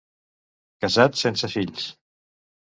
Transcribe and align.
Casat 0.85 1.19
sense 1.21 1.45
fills. 1.57 1.85